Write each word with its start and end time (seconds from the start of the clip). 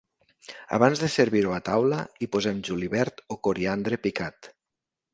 Abans 0.77 1.01
de 1.03 1.09
servir-ho 1.15 1.53
a 1.59 1.61
taula, 1.69 2.01
hi 2.27 2.31
posem 2.37 2.65
julivert 2.71 3.25
o 3.37 3.41
coriandre 3.49 4.05
picat. 4.09 4.55